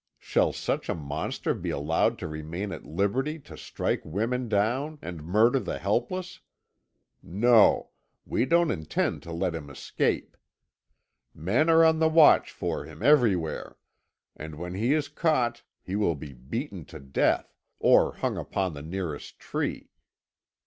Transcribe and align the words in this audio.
Shall 0.17 0.51
such 0.51 0.89
a 0.89 0.95
monster 0.95 1.53
be 1.53 1.69
allowed 1.69 2.17
to 2.17 2.27
remain 2.27 2.71
at 2.71 2.87
liberty 2.87 3.37
to 3.41 3.55
strike 3.55 4.03
women 4.03 4.49
down 4.49 4.97
and 4.99 5.21
murder 5.23 5.59
the 5.59 5.77
helpless? 5.77 6.39
No 7.21 7.91
we 8.25 8.45
don't 8.45 8.71
intend 8.71 9.21
to 9.21 9.31
let 9.31 9.53
him 9.53 9.69
escape. 9.69 10.35
Men 11.35 11.69
are 11.69 11.85
on 11.85 11.99
the 11.99 12.09
watch 12.09 12.49
for 12.51 12.83
him 12.85 13.03
everywhere, 13.03 13.77
and 14.35 14.55
when 14.55 14.73
he 14.73 14.91
is 14.95 15.07
caught 15.07 15.61
he 15.83 15.95
will 15.95 16.15
be 16.15 16.33
beaten 16.33 16.83
to 16.85 16.99
death, 16.99 17.53
or 17.77 18.15
hung 18.15 18.37
upon 18.37 18.73
the 18.73 18.81
nearest 18.81 19.39
tree. 19.39 19.91